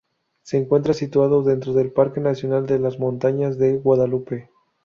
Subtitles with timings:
[0.41, 4.49] Se encuentra situado dentro del Parque Nacional de las Montañas de Guadalupe.